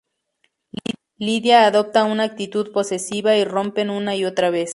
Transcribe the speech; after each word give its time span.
Lidia 1.19 1.67
adopta 1.67 2.05
una 2.05 2.23
actitud 2.23 2.71
posesiva 2.71 3.37
y 3.37 3.43
rompen 3.43 3.91
una 3.91 4.15
y 4.15 4.25
otra 4.25 4.49
vez. 4.49 4.69